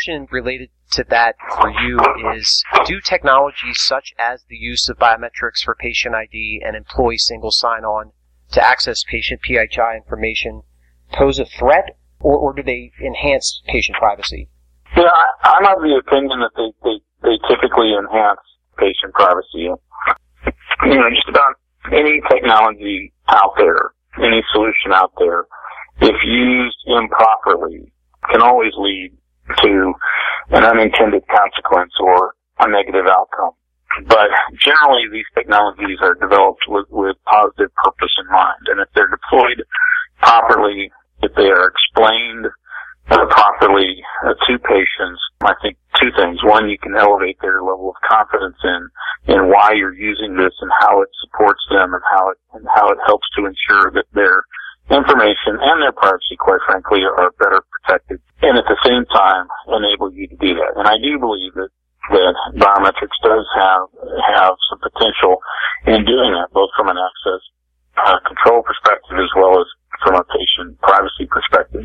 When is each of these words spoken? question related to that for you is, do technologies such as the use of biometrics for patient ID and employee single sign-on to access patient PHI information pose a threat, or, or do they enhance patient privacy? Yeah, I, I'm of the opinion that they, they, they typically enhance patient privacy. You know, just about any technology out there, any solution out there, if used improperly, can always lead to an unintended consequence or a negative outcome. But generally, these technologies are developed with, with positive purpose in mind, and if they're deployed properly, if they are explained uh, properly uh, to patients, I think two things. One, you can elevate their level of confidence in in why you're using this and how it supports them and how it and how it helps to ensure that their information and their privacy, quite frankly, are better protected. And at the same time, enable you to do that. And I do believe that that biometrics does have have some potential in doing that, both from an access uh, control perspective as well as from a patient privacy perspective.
question 0.00 0.26
related 0.30 0.70
to 0.90 1.04
that 1.10 1.34
for 1.60 1.70
you 1.70 1.98
is, 2.34 2.64
do 2.86 3.00
technologies 3.00 3.80
such 3.80 4.14
as 4.18 4.44
the 4.48 4.56
use 4.56 4.88
of 4.88 4.98
biometrics 4.98 5.62
for 5.64 5.74
patient 5.74 6.14
ID 6.14 6.62
and 6.64 6.74
employee 6.74 7.18
single 7.18 7.50
sign-on 7.50 8.12
to 8.52 8.64
access 8.66 9.04
patient 9.04 9.40
PHI 9.46 9.96
information 9.96 10.62
pose 11.12 11.38
a 11.38 11.44
threat, 11.44 11.98
or, 12.20 12.36
or 12.36 12.52
do 12.54 12.62
they 12.62 12.92
enhance 13.04 13.62
patient 13.66 13.98
privacy? 13.98 14.48
Yeah, 14.96 15.04
I, 15.04 15.58
I'm 15.58 15.76
of 15.76 15.82
the 15.82 16.00
opinion 16.06 16.40
that 16.40 16.52
they, 16.56 16.72
they, 16.82 16.98
they 17.22 17.36
typically 17.48 17.92
enhance 17.92 18.40
patient 18.78 19.12
privacy. 19.12 19.68
You 20.84 20.96
know, 20.96 21.10
just 21.10 21.28
about 21.28 21.56
any 21.92 22.20
technology 22.30 23.12
out 23.28 23.52
there, 23.58 23.92
any 24.18 24.42
solution 24.52 24.92
out 24.94 25.12
there, 25.18 25.44
if 26.00 26.16
used 26.24 26.78
improperly, 26.86 27.92
can 28.30 28.40
always 28.40 28.72
lead 28.78 29.12
to 29.62 29.92
an 30.50 30.64
unintended 30.64 31.22
consequence 31.28 31.92
or 32.00 32.34
a 32.60 32.68
negative 32.68 33.06
outcome. 33.06 33.54
But 34.06 34.30
generally, 34.58 35.08
these 35.10 35.26
technologies 35.34 35.98
are 36.00 36.14
developed 36.14 36.64
with, 36.68 36.86
with 36.90 37.16
positive 37.26 37.74
purpose 37.74 38.14
in 38.22 38.30
mind, 38.30 38.62
and 38.68 38.80
if 38.80 38.88
they're 38.94 39.10
deployed 39.10 39.62
properly, 40.22 40.90
if 41.22 41.34
they 41.34 41.50
are 41.50 41.66
explained 41.66 42.46
uh, 43.10 43.26
properly 43.26 43.98
uh, 44.24 44.34
to 44.46 44.58
patients, 44.58 45.20
I 45.40 45.54
think 45.62 45.76
two 45.98 46.10
things. 46.16 46.38
One, 46.44 46.70
you 46.70 46.78
can 46.78 46.96
elevate 46.96 47.38
their 47.42 47.62
level 47.62 47.90
of 47.90 47.96
confidence 48.08 48.56
in 48.62 49.34
in 49.34 49.48
why 49.50 49.72
you're 49.74 49.94
using 49.94 50.36
this 50.36 50.54
and 50.60 50.70
how 50.80 51.02
it 51.02 51.08
supports 51.20 51.60
them 51.70 51.92
and 51.92 52.02
how 52.10 52.30
it 52.30 52.38
and 52.54 52.66
how 52.74 52.90
it 52.90 52.98
helps 53.06 53.26
to 53.36 53.46
ensure 53.46 53.90
that 53.94 54.06
their 54.14 54.44
information 54.90 55.58
and 55.60 55.82
their 55.82 55.92
privacy, 55.92 56.36
quite 56.38 56.60
frankly, 56.66 57.00
are 57.02 57.30
better 57.38 57.62
protected. 57.70 58.20
And 58.50 58.58
at 58.58 58.66
the 58.66 58.82
same 58.82 59.06
time, 59.14 59.46
enable 59.70 60.10
you 60.10 60.26
to 60.26 60.34
do 60.34 60.58
that. 60.58 60.74
And 60.74 60.90
I 60.90 60.98
do 60.98 61.22
believe 61.22 61.54
that 61.54 61.70
that 62.10 62.34
biometrics 62.58 63.14
does 63.22 63.46
have 63.54 63.86
have 64.34 64.58
some 64.66 64.82
potential 64.82 65.38
in 65.86 66.02
doing 66.02 66.34
that, 66.34 66.50
both 66.50 66.70
from 66.74 66.88
an 66.90 66.98
access 66.98 67.42
uh, 67.94 68.18
control 68.26 68.66
perspective 68.66 69.22
as 69.22 69.30
well 69.38 69.54
as 69.60 69.66
from 70.02 70.18
a 70.18 70.24
patient 70.34 70.80
privacy 70.82 71.30
perspective. 71.30 71.49